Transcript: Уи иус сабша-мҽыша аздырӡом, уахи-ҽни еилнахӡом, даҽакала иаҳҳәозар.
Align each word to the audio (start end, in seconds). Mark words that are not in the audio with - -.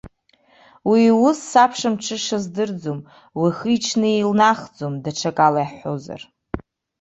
Уи 0.89 0.99
иус 1.09 1.39
сабша-мҽыша 1.51 2.37
аздырӡом, 2.41 2.99
уахи-ҽни 3.39 4.13
еилнахӡом, 4.15 4.93
даҽакала 5.03 5.59
иаҳҳәозар. 5.61 6.21